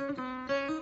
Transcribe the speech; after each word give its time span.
Mm-hmm. 0.00 0.79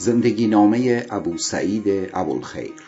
زندگی 0.00 0.46
نامه 0.46 1.06
ابوسعید 1.10 2.10
ابوالخیر. 2.14 2.82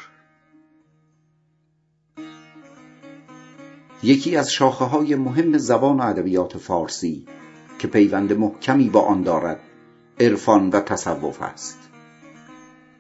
یکی 4.02 4.36
از 4.36 4.52
شاخه 4.52 4.84
های 4.84 5.14
مهم 5.14 5.58
زبان 5.58 6.00
و 6.00 6.02
ادبیات 6.02 6.58
فارسی 6.58 7.26
که 7.78 7.88
پیوند 7.88 8.32
محکمی 8.32 8.88
با 8.88 9.00
آن 9.00 9.22
دارد 9.22 9.60
عرفان 10.20 10.70
و 10.70 10.80
تصوف 10.80 11.42
است. 11.42 11.78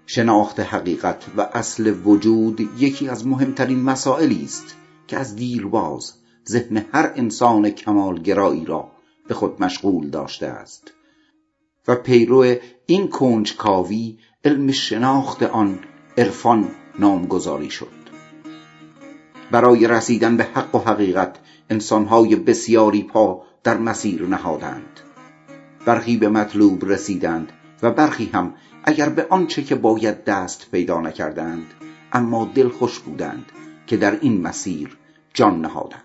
شناخت 0.06 0.60
حقیقت 0.60 1.24
و 1.36 1.40
اصل 1.40 1.94
وجود 2.04 2.60
یکی 2.78 3.08
از 3.08 3.26
مهمترین 3.26 3.82
مسائلی 3.82 4.44
است 4.44 4.76
که 5.06 5.18
از 5.18 5.36
دیرباز 5.36 6.14
ذهن 6.48 6.84
هر 6.92 7.12
انسان 7.16 7.70
کمالگرایی 7.70 8.64
را 8.64 8.90
به 9.28 9.34
خود 9.34 9.62
مشغول 9.62 10.10
داشته 10.10 10.46
است. 10.46 10.92
و 11.88 11.94
پیرو 11.94 12.54
این 12.86 13.08
کنجکاوی 13.08 14.18
علم 14.44 14.72
شناخت 14.72 15.42
آن 15.42 15.78
عرفان 16.18 16.68
نامگذاری 16.98 17.70
شد. 17.70 18.02
برای 19.50 19.88
رسیدن 19.88 20.36
به 20.36 20.44
حق 20.44 20.74
و 20.74 20.78
حقیقت 20.78 21.38
انسانهای 21.70 22.36
بسیاری 22.36 23.02
پا 23.02 23.42
در 23.64 23.78
مسیر 23.78 24.22
نهادند. 24.22 25.00
برخی 25.86 26.16
به 26.16 26.28
مطلوب 26.28 26.84
رسیدند 26.84 27.52
و 27.82 27.90
برخی 27.90 28.30
هم 28.34 28.54
اگر 28.84 29.08
به 29.08 29.26
آنچه 29.30 29.62
که 29.62 29.74
باید 29.74 30.24
دست 30.24 30.70
پیدا 30.70 31.00
نکردند 31.00 31.66
اما 32.12 32.50
دلخوش 32.54 32.98
بودند 32.98 33.52
که 33.86 33.96
در 33.96 34.18
این 34.20 34.40
مسیر 34.40 34.96
جان 35.34 35.60
نهادند. 35.60 36.02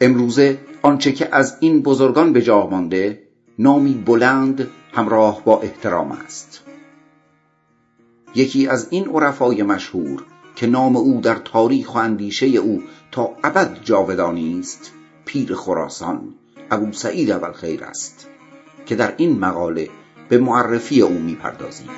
امروزه 0.00 0.58
آنچه 0.82 1.12
که 1.12 1.28
از 1.32 1.56
این 1.60 1.82
بزرگان 1.82 2.32
به 2.32 2.42
جا 2.42 2.66
مانده 2.66 3.27
نامی 3.58 3.94
بلند 3.94 4.68
همراه 4.92 5.44
با 5.44 5.60
احترام 5.60 6.12
است. 6.12 6.62
یکی 8.34 8.68
از 8.68 8.88
این 8.90 9.08
عرفای 9.08 9.62
مشهور 9.62 10.24
که 10.56 10.66
نام 10.66 10.96
او 10.96 11.20
در 11.20 11.34
تاریخ 11.34 11.94
و 11.94 11.98
اندیشه 11.98 12.46
او 12.46 12.82
تا 13.12 13.30
ابد 13.44 13.78
جاودانی 13.84 14.58
است 14.60 14.92
پیر 15.24 15.54
خراسان 15.54 16.34
ابو 16.70 16.92
سعید 16.92 17.30
اولخیر 17.30 17.84
است 17.84 18.28
که 18.86 18.96
در 18.96 19.14
این 19.16 19.38
مقاله 19.38 19.88
به 20.28 20.38
معرفی 20.38 21.00
او 21.00 21.18
می‌پردازیم. 21.18 21.88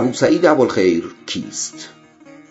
ابو 0.00 0.12
سعید 0.12 0.46
ابوالخیر 0.46 1.14
کیست؟ 1.26 1.88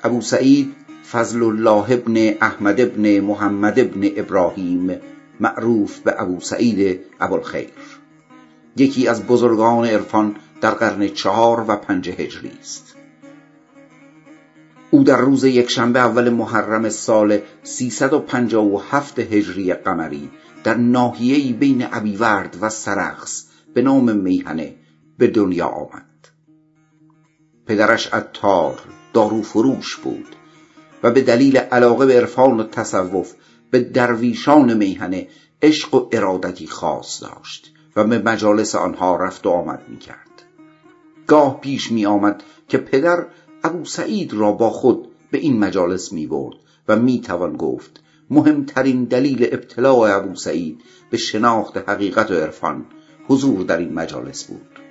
ابو 0.04 0.22
سعید 0.22 0.76
فضل 1.12 1.44
الله 1.44 1.92
ابن 1.94 2.34
احمد 2.42 2.82
ابن 2.82 3.20
محمد 3.20 3.80
ابن 3.80 4.10
ابراهیم 4.16 5.00
معروف 5.40 6.00
به 6.00 6.22
ابو 6.22 6.40
سعید 6.40 7.00
ابوالخیر. 7.20 7.70
یکی 8.78 9.08
از 9.08 9.28
بزرگان 9.28 9.86
عرفان 9.86 10.36
در 10.62 10.72
قرن 10.72 11.08
چهار 11.08 11.66
و 11.68 11.76
پنج 11.76 12.10
هجری 12.10 12.52
است. 12.60 12.96
او 14.92 15.04
در 15.04 15.18
روز 15.18 15.44
یکشنبه 15.44 16.00
اول 16.00 16.30
محرم 16.30 16.90
سال 16.90 17.40
357 17.64 19.20
هجری 19.20 19.74
قمری 19.74 20.30
در 20.64 20.78
ناحیه‌ای 20.78 21.54
بین 21.54 21.88
ابیورد 21.92 22.58
و 22.62 22.70
سرخس 22.70 23.46
به 23.74 23.82
نام 23.82 24.16
میهنه 24.16 24.76
به 25.18 25.28
دنیا 25.28 25.68
آمد. 25.68 26.09
پدرش 27.70 28.08
عطار 28.08 28.80
دارو 29.14 29.42
فروش 29.42 29.96
بود 29.96 30.36
و 31.04 31.12
به 31.12 31.22
دلیل 31.22 31.58
علاقه 31.58 32.06
به 32.06 32.14
عرفان 32.14 32.60
و 32.60 32.64
تصوف 32.64 33.34
به 33.72 33.80
درویشان 33.80 34.74
میهنه 34.74 35.28
عشق 35.62 35.94
و 35.94 36.10
ارادتی 36.12 36.68
خاص 36.68 37.24
داشت 37.24 37.74
و 37.96 38.04
به 38.04 38.20
مجالس 38.20 38.76
آنها 38.76 39.16
رفت 39.16 39.46
و 39.46 39.50
آمد 39.50 39.82
می 39.90 39.98
کرد 39.98 40.44
گاه 41.28 41.62
پیش 41.62 41.92
می 41.92 42.06
آمد 42.06 42.44
که 42.68 42.78
پدر 42.78 43.26
ابو 43.64 43.86
سعید 43.86 44.34
را 44.34 44.52
با 44.52 44.70
خود 44.70 45.08
به 45.32 45.38
این 45.38 45.60
مجالس 45.60 46.14
می 46.14 46.28
برد 46.28 46.56
و 46.88 46.96
می 46.96 47.22
توان 47.22 47.58
گفت 47.58 48.02
مهمترین 48.30 49.04
دلیل 49.04 49.48
ابتلاع 49.52 50.18
ابو 50.18 50.36
سعید 50.36 50.82
به 51.10 51.18
شناخت 51.18 51.78
حقیقت 51.78 52.32
و 52.32 52.34
عرفان 52.34 52.86
حضور 53.28 53.64
در 53.64 53.78
این 53.78 53.94
مجالس 53.94 54.44
بود. 54.44 54.89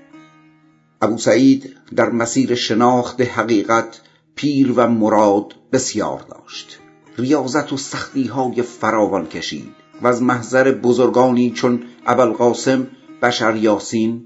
ابو 1.02 1.18
سعید 1.18 1.76
در 1.96 2.10
مسیر 2.10 2.54
شناخت 2.54 3.20
حقیقت 3.20 4.00
پیر 4.34 4.72
و 4.76 4.86
مراد 4.86 5.54
بسیار 5.72 6.20
داشت. 6.20 6.78
ریاضت 7.18 7.72
و 7.72 7.76
سختی 7.76 8.26
های 8.26 8.62
فراوان 8.62 9.26
کشید 9.26 9.74
و 10.02 10.06
از 10.06 10.22
محضر 10.22 10.72
بزرگانی 10.72 11.50
چون 11.50 11.82
ابوالقاسم 12.06 12.86
بشر 13.22 13.56
یاسین 13.56 14.24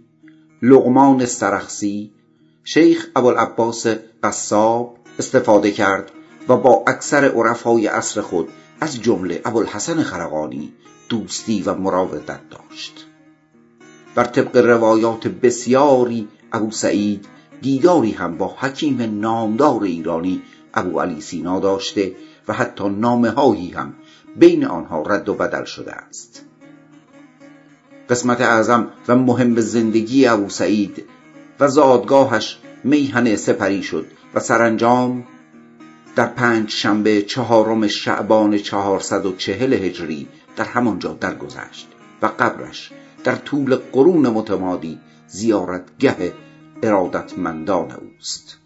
لقمان 0.62 1.26
سرخسی 1.26 2.12
شیخ 2.64 3.08
ابوالعباس 3.16 3.86
قصاب 4.22 4.96
استفاده 5.18 5.70
کرد 5.70 6.10
و 6.48 6.56
با 6.56 6.84
اکثر 6.86 7.24
عرفای 7.24 7.86
عصر 7.86 8.20
خود 8.20 8.48
از 8.80 9.00
جمله 9.00 9.40
ابوالحسن 9.44 10.02
خرقانی 10.02 10.72
دوستی 11.08 11.62
و 11.62 11.74
مراودت 11.74 12.40
داشت. 12.50 13.06
بر 14.14 14.24
طبق 14.24 14.56
روایات 14.56 15.28
بسیاری 15.28 16.28
ابو 16.52 16.70
سعید 16.70 17.26
دیداری 17.60 18.10
هم 18.10 18.36
با 18.36 18.54
حکیم 18.58 19.20
نامدار 19.20 19.82
ایرانی 19.82 20.42
ابو 20.74 21.00
علی 21.00 21.20
سینا 21.20 21.60
داشته 21.60 22.12
و 22.48 22.52
حتی 22.52 22.88
نامه 22.88 23.30
هایی 23.30 23.70
هم 23.70 23.94
بین 24.36 24.64
آنها 24.64 25.02
رد 25.02 25.28
و 25.28 25.34
بدل 25.34 25.64
شده 25.64 25.92
است. 25.92 26.44
قسمت 28.10 28.40
اعظم 28.40 28.88
و 29.08 29.16
مهم 29.16 29.60
زندگی 29.60 30.26
ابو 30.26 30.48
سعید 30.48 31.04
و 31.60 31.68
زادگاهش 31.68 32.58
میهن 32.84 33.36
سپری 33.36 33.82
شد 33.82 34.06
و 34.34 34.40
سرانجام 34.40 35.24
در 36.16 36.26
پنج 36.26 36.70
شنبه 36.70 37.22
چهارم 37.22 37.86
شعبان 37.86 38.58
چهارصد 38.58 39.26
و 39.26 39.36
چهل 39.36 39.72
هجری 39.72 40.28
در 40.56 40.64
همانجا 40.64 41.12
درگذشت 41.20 41.88
و 42.22 42.26
قبرش 42.26 42.92
در 43.24 43.34
طول 43.34 43.76
قرون 43.76 44.28
متمادی 44.28 44.98
زیارتگه 45.32 46.32
ارادتمندان 46.82 47.90
اوست. 47.92 48.58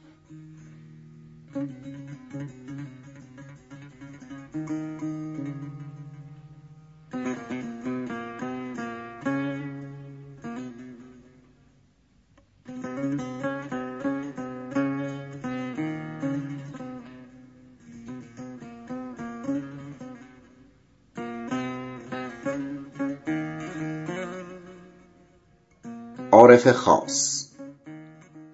عارف 26.36 26.72
خاص. 26.72 27.47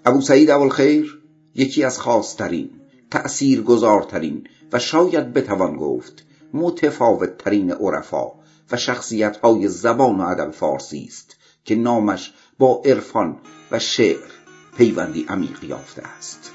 ابو 0.05 0.20
سعید 0.20 0.50
ابوالخیر 0.50 1.23
یکی 1.55 1.84
از 1.84 1.99
خاصترین 1.99 2.70
تأثیرگذارترین 3.11 4.46
و 4.73 4.79
شاید 4.79 5.32
بتوان 5.32 5.76
گفت 5.76 6.25
متفاوتترین 6.55 7.73
عرفا 7.73 8.26
و 8.70 8.76
شخصیتهای 8.76 9.69
زبان 9.69 10.20
و 10.20 10.26
ادب 10.26 10.50
فارسی 10.50 11.05
است 11.08 11.37
که 11.64 11.75
نامش 11.75 12.32
با 12.58 12.82
عرفان 12.84 13.37
و 13.70 13.79
شعر 13.79 14.31
پیوندی 14.76 15.26
عمیق 15.29 15.64
یافته 15.64 16.02
است. 16.02 16.50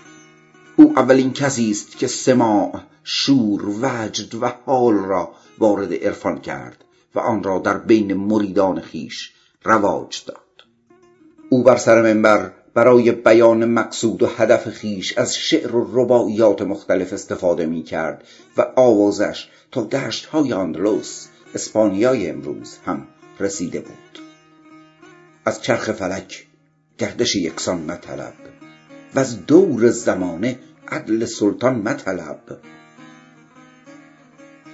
او 0.75 0.94
اولین 1.00 1.33
کسی 1.33 1.71
است 1.71 1.97
که 1.97 2.07
سماع 2.07 2.81
شور 3.03 3.69
وجد 3.81 4.35
و 4.35 4.47
حال 4.65 4.95
را 4.95 5.31
وارد 5.57 5.94
عرفان 5.94 6.41
کرد 6.41 6.85
و 7.15 7.19
آن 7.19 7.44
را 7.44 7.59
در 7.59 7.77
بین 7.77 8.13
مریدان 8.13 8.81
خیش 8.81 9.33
رواج 9.63 10.24
داد. 10.25 10.47
او 11.50 11.64
بر 11.64 11.78
سر 11.78 12.02
منبر 12.02 12.52
برای 12.74 13.12
بیان 13.12 13.66
مقصود 13.66 14.24
و 14.24 14.28
هدف 14.28 14.70
خیش 14.70 15.18
از 15.18 15.36
شعر 15.36 15.76
و 15.76 16.02
رباعیات 16.02 16.62
مختلف 16.62 17.14
استفاده 17.14 17.66
می 17.66 17.84
کرد 17.84 18.24
و 18.58 18.66
آوازش 18.76 19.50
تا 19.72 19.84
دشت 19.84 20.26
های 20.26 20.54
آندلوس 20.54 21.28
اسپانیای 21.56 22.30
امروز 22.30 22.78
هم 22.86 23.08
رسیده 23.40 23.80
بود. 23.80 24.20
از 25.46 25.62
چرخ 25.62 25.92
فلک 25.92 26.48
گردش 26.98 27.36
یکسان 27.36 27.82
مطلب 27.82 28.34
و 29.16 29.20
از 29.20 29.46
دور 29.46 29.90
زمانه 29.90 30.60
عدل 30.88 31.26
سلطان 31.26 31.76
مطلب. 31.76 32.40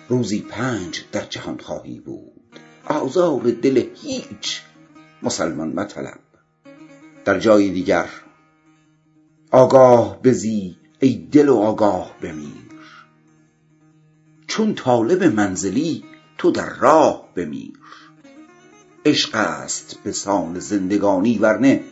روزی 0.09 0.45
پنج 0.49 1.03
در 1.11 1.25
جهان 1.25 1.57
خواهی 1.57 1.99
بود. 1.99 2.59
آزار 2.85 3.41
دل 3.41 3.83
هیچ 3.95 4.61
مسلمان 5.23 5.67
مطلب. 5.67 6.22
در 7.25 7.39
جای 7.39 7.69
دیگر. 7.69 8.09
آگاه 9.51 10.21
بزی 10.21 10.77
ای 10.99 11.27
دل 11.31 11.49
و 11.49 11.55
آگاه 11.55 12.15
بمیر. 12.21 12.63
چون 14.47 14.75
طالب 14.75 15.23
منزلی 15.23 16.03
تو 16.37 16.51
در 16.51 16.73
راه 16.79 17.29
بمیر. 17.35 17.73
عشق 19.05 19.35
است 19.35 19.99
به 20.03 20.11
سان 20.11 20.59
زندگانی 20.59 21.37
ورنه 21.37 21.83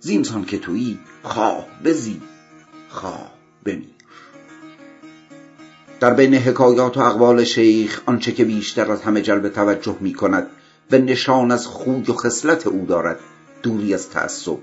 زینسان 0.00 0.44
که 0.44 0.58
تویی 0.58 0.98
خواه 1.22 1.66
بزی 1.84 2.20
خواه 2.88 3.32
بمیر. 3.64 3.98
در 6.00 6.14
بین 6.14 6.34
حکایات 6.34 6.96
و 6.96 7.00
اقوال 7.00 7.44
شیخ 7.44 8.02
آنچه 8.06 8.32
که 8.32 8.44
بیشتر 8.44 8.92
از 8.92 9.02
همه 9.02 9.22
جلب 9.22 9.48
توجه 9.48 9.96
می 10.00 10.14
کند 10.14 10.46
و 10.92 10.98
نشان 10.98 11.50
از 11.50 11.66
خوی 11.66 12.02
و 12.08 12.12
خصلت 12.12 12.66
او 12.66 12.86
دارد. 12.86 13.20
دوری 13.62 13.94
از 13.94 14.10
تعصب 14.10 14.58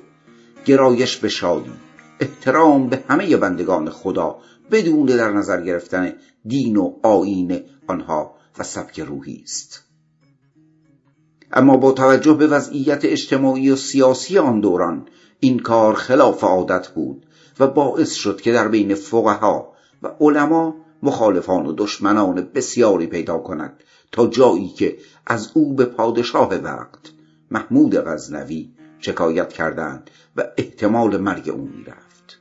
گرایش 0.65 1.17
به 1.17 1.29
شادی 1.29 1.71
احترام 2.19 2.89
به 2.89 3.03
همه 3.07 3.37
بندگان 3.37 3.89
خدا 3.89 4.37
بدون 4.71 5.05
در 5.05 5.31
نظر 5.31 5.61
گرفتن 5.61 6.13
دین 6.45 6.77
و 6.77 6.93
آیین 7.03 7.61
آنها 7.87 8.35
و 8.59 8.63
سبک 8.63 8.99
روحی 8.99 9.41
است. 9.43 9.83
اما 11.51 11.77
با 11.77 11.91
توجه 11.91 12.33
به 12.33 12.47
وضعیت 12.47 13.05
اجتماعی 13.05 13.69
و 13.69 13.75
سیاسی 13.75 14.37
آن 14.37 14.59
دوران 14.59 15.07
این 15.39 15.59
کار 15.59 15.93
خلاف 15.93 16.43
عادت 16.43 16.87
بود 16.87 17.25
و 17.59 17.67
باعث 17.67 18.13
شد 18.13 18.41
که 18.41 18.51
در 18.51 18.67
بین 18.67 18.95
فقها 18.95 19.73
و 20.03 20.07
علما 20.19 20.75
مخالفان 21.03 21.65
و 21.65 21.73
دشمنان 21.77 22.49
بسیاری 22.55 23.07
پیدا 23.07 23.37
کند 23.37 23.83
تا 24.11 24.27
جایی 24.27 24.69
که 24.69 24.97
از 25.27 25.51
او 25.53 25.73
به 25.73 25.85
پادشاه 25.85 26.55
وقت 26.55 27.11
محمود 27.51 27.95
غزنوی 27.95 28.69
شکایت 29.05 29.53
کردند 29.53 30.09
و 30.35 30.43
احتمال 30.57 31.17
مرگ 31.17 31.49
او 31.49 31.69
می‌رفت. 31.77 32.39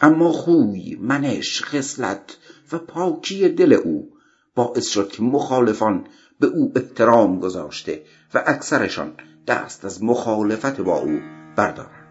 اما 0.00 0.32
خوی 0.32 0.96
منش 1.00 1.62
خصلت 1.62 2.36
و 2.72 2.78
پاکی 2.78 3.48
دل 3.48 3.72
او 3.72 4.12
باعث 4.54 4.88
شد 4.88 5.08
که 5.08 5.22
مخالفان 5.22 6.06
به 6.40 6.46
او 6.46 6.72
احترام 6.76 7.38
گذاشته 7.38 8.02
و 8.34 8.42
اکثرشان 8.46 9.12
دست 9.46 9.84
از 9.84 10.04
مخالفت 10.04 10.80
با 10.80 10.98
او 10.98 11.20
بردارند. 11.56 12.06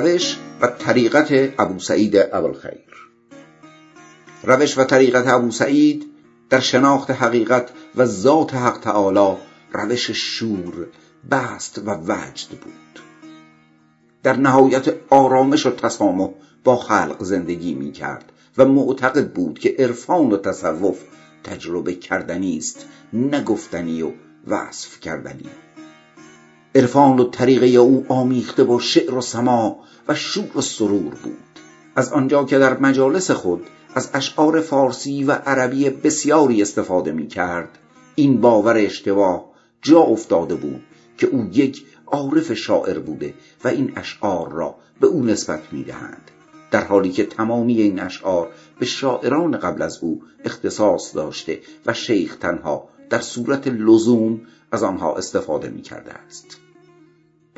روش 0.00 0.38
و 0.60 0.66
طریقت 0.66 1.52
ابو 1.58 1.78
سعید 1.78 2.16
ابوالخیر. 2.16 3.08
روش 4.42 4.78
و 4.78 4.84
طریقت 4.84 5.28
ابو 5.28 5.50
سعید 5.50 6.06
در 6.50 6.60
شناخت 6.60 7.10
حقیقت 7.10 7.70
و 7.96 8.04
ذات 8.04 8.54
حق 8.54 8.78
تعالی 8.78 9.36
روش 9.72 10.10
شور 10.10 10.86
بست 11.30 11.82
و 11.86 11.90
وجد 11.90 12.48
بود. 12.48 13.02
در 14.22 14.36
نهایت 14.36 14.94
آرامش 15.10 15.66
و 15.66 15.70
تسامح 15.70 16.30
با 16.64 16.76
خلق 16.76 17.22
زندگی 17.24 17.74
می 17.74 17.92
کرد 17.92 18.32
و 18.58 18.64
معتقد 18.64 19.32
بود 19.32 19.58
که 19.58 19.76
عرفان 19.78 20.32
و 20.32 20.36
تصوف 20.36 20.98
تجربه 21.44 21.94
کردنی 21.94 22.56
است 22.56 22.86
نگفتنی 23.12 24.02
و 24.02 24.12
وصف 24.46 25.00
کردنی. 25.00 25.50
عرفان 26.78 27.18
و 27.18 27.24
طریقه 27.24 27.66
او 27.66 28.06
آمیخته 28.08 28.64
با 28.64 28.78
شعر 28.78 29.14
و 29.14 29.20
سما 29.20 29.78
و 30.08 30.14
شور 30.14 30.58
و 30.58 30.60
سرور 30.60 31.14
بود. 31.14 31.36
از 31.96 32.12
آنجا 32.12 32.44
که 32.44 32.58
در 32.58 32.78
مجالس 32.78 33.30
خود 33.30 33.66
از 33.94 34.10
اشعار 34.14 34.60
فارسی 34.60 35.24
و 35.24 35.32
عربی 35.32 35.90
بسیاری 35.90 36.62
استفاده 36.62 37.12
می 37.12 37.28
کرد 37.28 37.78
این 38.14 38.40
باور 38.40 38.76
اشتباه 38.76 39.44
جا 39.82 40.00
افتاده 40.00 40.54
بود 40.54 40.82
که 41.18 41.26
او 41.26 41.48
یک 41.52 41.86
عارف 42.06 42.52
شاعر 42.52 42.98
بوده 42.98 43.34
و 43.64 43.68
این 43.68 43.92
اشعار 43.96 44.52
را 44.52 44.74
به 45.00 45.06
او 45.06 45.24
نسبت 45.24 45.62
می 45.72 45.84
دهند 45.84 46.30
در 46.70 46.84
حالی 46.84 47.10
که 47.10 47.26
تمامی 47.26 47.80
این 47.80 48.00
اشعار 48.00 48.48
به 48.78 48.86
شاعران 48.86 49.56
قبل 49.56 49.82
از 49.82 49.98
او 50.02 50.22
اختصاص 50.44 51.16
داشته 51.16 51.60
و 51.86 51.94
شیخ 51.94 52.36
تنها 52.36 52.88
در 53.10 53.20
صورت 53.20 53.68
لزوم 53.68 54.40
از 54.72 54.82
آنها 54.82 55.16
استفاده 55.16 55.68
می 55.68 55.82
کرده 55.82 56.12
است. 56.12 56.67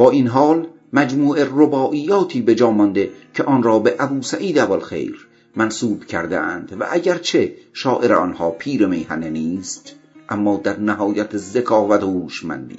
با 0.01 0.11
این 0.11 0.27
حال 0.27 0.69
مجموع 0.93 1.45
رباعیاتی 1.45 2.43
به 2.43 2.55
جا 2.55 2.71
مانده 2.71 3.11
که 3.35 3.45
آن 3.45 3.63
را 3.63 3.79
به 3.79 3.97
ابو 3.99 4.23
سعید 4.23 4.59
ابوالخیر 4.59 5.29
منصوب 5.57 6.05
کرده 6.05 6.39
اند 6.39 6.77
و 6.81 6.87
اگرچه 6.91 7.55
شاعر 7.73 8.13
آنها 8.13 8.51
پیر 8.51 8.87
میهنه 8.87 9.31
نیست 9.31 9.95
اما 10.29 10.57
در 10.57 10.79
نهایت 10.79 11.37
ذکاوت 11.37 12.03
و 12.03 12.21
هوشمندی 12.21 12.79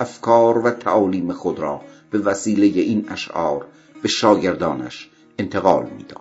افکار 0.00 0.58
و 0.58 0.70
تعالیم 0.70 1.32
خود 1.32 1.58
را 1.58 1.80
به 2.10 2.18
وسیله 2.18 2.66
این 2.66 3.06
اشعار 3.08 3.66
به 4.02 4.08
شاگردانش 4.08 5.10
انتقال 5.38 5.86
می‌داد. 5.98 6.20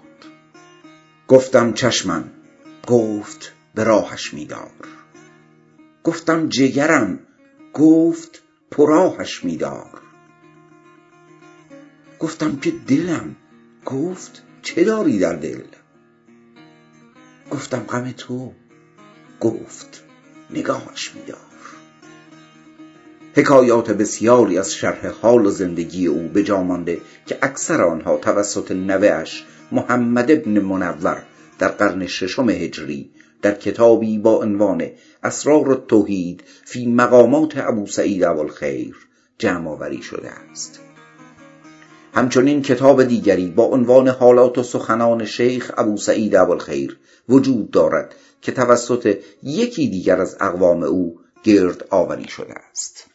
گفتم 1.28 1.74
چشمم 1.74 2.24
گفت 2.88 3.54
به 3.76 3.84
راهش 3.84 4.34
میدار. 4.34 4.88
گفتم 6.04 6.50
جگرم 6.50 7.20
گفت 7.74 8.44
پراهش 8.72 9.44
میدار. 9.44 10.09
گفتم 12.20 12.56
که 12.56 12.72
دلم. 12.88 13.36
گفت 13.86 14.44
چه 14.62 14.84
داری 14.84 15.20
در 15.20 15.36
دل؟ 15.36 15.62
گفتم 17.52 17.80
غم 17.80 18.12
تو. 18.12 18.54
گفت 19.40 20.04
نگاهش 20.50 21.12
میدار 21.16 21.38
حکایات 23.36 23.92
بسیاری 23.92 24.58
از 24.58 24.74
شرح 24.74 25.08
حال 25.08 25.46
و 25.46 25.50
زندگی 25.50 26.08
او 26.08 26.28
به 26.28 26.44
جا 26.44 26.64
مانده 26.64 27.02
که 27.26 27.38
اکثر 27.42 27.82
آنها 27.82 28.18
توسط 28.18 28.72
نوهاش 28.72 29.46
محمد 29.72 30.32
ابن 30.32 30.60
منور 30.60 31.24
در 31.60 31.68
قرن 31.68 32.08
ششم 32.08 32.50
هجری 32.50 33.12
در 33.42 33.56
کتابی 33.56 34.18
با 34.18 34.44
عنوان 34.44 34.90
اسرار 35.24 35.70
التوحید 35.70 36.44
فی 36.66 36.86
مقامات 36.86 37.58
ابو 37.58 37.88
سعید 37.88 38.24
اولخیر 38.24 38.96
جمع 39.38 39.70
آوری 39.70 40.02
شده 40.02 40.30
است. 40.30 40.89
همچنین 42.14 42.62
کتاب 42.62 43.04
دیگری 43.04 43.50
با 43.50 43.64
عنوان 43.64 44.08
حالات 44.08 44.58
و 44.58 44.64
سخنان 44.64 45.26
شیخ 45.26 45.72
ابو 45.78 45.98
سعید 45.98 46.36
ابوالخیر 46.36 47.00
وجود 47.30 47.72
دارد 47.72 48.16
که 48.42 48.52
توسط 48.52 49.18
یکی 49.44 49.90
دیگر 49.90 50.22
از 50.22 50.38
اقوام 50.40 50.84
او 50.84 51.20
گرد 51.44 51.86
آوری 51.90 52.28
شده 52.28 52.54
است. 52.72 53.06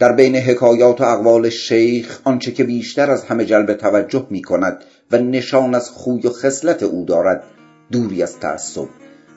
در 0.00 0.12
بین 0.12 0.36
حکایات 0.36 1.00
و 1.00 1.04
اقوال 1.04 1.48
شیخ 1.48 2.20
آنچه 2.24 2.52
که 2.52 2.64
بیشتر 2.64 3.10
از 3.10 3.24
همه 3.24 3.44
جلب 3.44 3.74
توجه 3.74 4.26
می 4.30 4.42
کند 4.42 4.84
و 5.10 5.18
نشان 5.18 5.74
از 5.74 5.90
خوی 5.90 6.26
و 6.26 6.30
خصلت 6.30 6.82
او 6.82 7.04
دارد 7.04 7.44
دوری 7.92 8.22
از 8.22 8.38
تعصب 8.38 8.88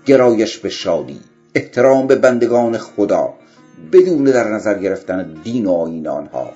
گرایش 0.05 0.57
به 0.57 0.69
شادی 0.69 1.19
احترام 1.55 2.07
به 2.07 2.15
بندگان 2.15 2.77
خدا 2.77 3.33
بدون 3.91 4.23
در 4.23 4.47
نظر 4.49 4.79
گرفتن 4.79 5.33
دین 5.43 5.65
و 5.65 5.71
آیین 5.71 6.07
آنها 6.07 6.53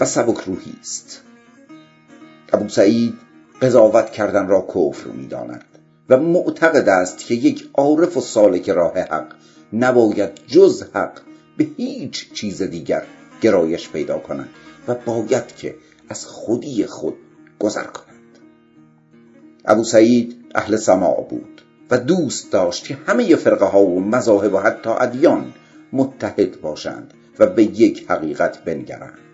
و 0.00 0.04
سبک 0.04 0.38
روحی 0.38 0.74
است. 0.80 1.27
ابو 2.52 2.68
سعید 2.68 3.14
قضاوت 3.62 4.10
کردن 4.10 4.48
را 4.48 4.66
کفر 4.74 5.10
می‌داند 5.10 5.64
و 6.08 6.16
معتقد 6.16 6.88
است 6.88 7.18
که 7.18 7.34
یک 7.34 7.68
عارف 7.74 8.16
و 8.16 8.20
سالک 8.20 8.70
راه 8.70 8.98
حق 8.98 9.34
نباید 9.72 10.30
جز 10.46 10.82
حق 10.82 11.20
به 11.56 11.66
هیچ 11.76 12.32
چیز 12.32 12.62
دیگر 12.62 13.04
گرایش 13.40 13.88
پیدا 13.88 14.18
کند 14.18 14.48
و 14.88 14.94
باید 14.94 15.56
که 15.56 15.74
از 16.08 16.26
خودی 16.26 16.86
خود 16.86 17.14
گذر 17.58 17.84
کند. 17.84 18.38
ابو 19.64 19.84
سعید 19.84 20.36
اهل 20.54 20.76
سماع 20.76 21.26
بود 21.30 21.62
و 21.90 21.98
دوست 21.98 22.52
داشت 22.52 22.84
که 22.84 22.98
همه 23.06 23.36
فرقه 23.36 23.66
ها 23.66 23.80
و 23.80 24.00
مذاهب 24.00 24.54
و 24.54 24.58
حتی 24.58 24.90
ادیان 24.90 25.52
متحد 25.92 26.60
باشند 26.60 27.14
و 27.38 27.46
به 27.46 27.64
یک 27.64 28.10
حقیقت 28.10 28.64
بنگرند. 28.64 29.27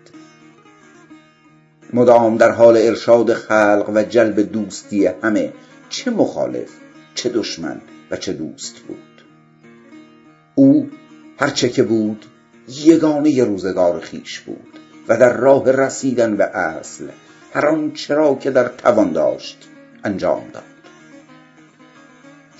مدام 1.93 2.37
در 2.37 2.51
حال 2.51 2.77
ارشاد 2.77 3.33
خلق 3.33 3.91
و 3.95 4.03
جلب 4.03 4.39
دوستی 4.39 5.05
همه 5.05 5.53
چه 5.89 6.11
مخالف 6.11 6.69
چه 7.15 7.29
دشمن 7.29 7.81
و 8.11 8.17
چه 8.17 8.33
دوست 8.33 8.79
بود. 8.79 9.21
او 10.55 10.89
هرچه 11.39 11.69
که 11.69 11.83
بود 11.83 12.25
یگانه 12.69 13.43
روزگار 13.43 13.99
خیش 13.99 14.39
بود 14.39 14.79
و 15.07 15.17
در 15.17 15.37
راه 15.37 15.71
رسیدن 15.71 16.37
به 16.37 16.43
اصل 16.43 17.07
هر 17.53 17.65
آنچه 17.65 18.13
را 18.13 18.35
که 18.35 18.51
در 18.51 18.67
توان 18.67 19.11
داشت 19.11 19.67
انجام 20.03 20.43
داد. 20.53 20.63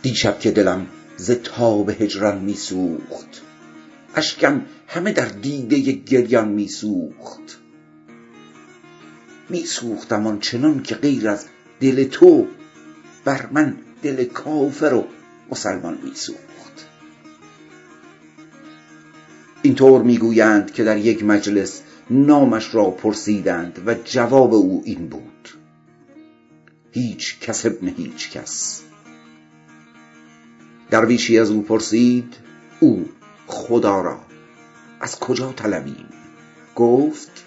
دیشب 0.01 0.39
که 0.39 0.51
دلم 0.51 0.87
ز 1.17 1.31
تاب 1.31 1.89
هجران 1.89 2.37
میسوخت 2.37 3.41
اشکم 4.15 4.61
همه 4.87 5.11
در 5.11 5.25
دیده 5.25 5.91
گریان 5.91 6.47
میسوخت. 6.47 7.64
میسوختم 9.49 10.27
آنچنان 10.27 10.83
که 10.83 10.95
غیر 10.95 11.29
از 11.29 11.45
دل 11.79 12.03
تو 12.03 12.47
بر 13.25 13.49
من 13.51 13.77
دل 14.03 14.25
کافر 14.25 14.93
و 14.93 15.07
مسلمان 15.51 15.99
میسوخت. 16.03 16.87
اینطور 19.61 20.03
می‌گویند 20.03 20.71
که 20.71 20.83
در 20.83 20.97
یک 20.97 21.23
مجلس 21.23 21.81
نامش 22.09 22.75
را 22.75 22.91
پرسیدند 22.91 23.83
و 23.85 23.93
جواب 23.93 24.53
او 24.53 24.81
این 24.85 25.07
بود. 25.07 25.49
هیچ 26.91 27.39
کس 27.39 27.65
ابن 27.65 27.87
هیچ 27.87 28.31
کس. 28.31 28.81
درویشی 30.89 31.39
از 31.39 31.51
او 31.51 31.61
پرسید 31.61 32.35
او 32.79 33.05
خدا 33.47 34.01
را 34.01 34.19
از 34.99 35.19
کجا 35.19 35.53
طلبیم؟ 35.53 36.09
گفت 36.75 37.44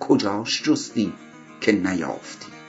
کجاش 0.00 0.62
جستی 0.62 1.12
که 1.60 1.72
نیافتی؟ 1.72 2.59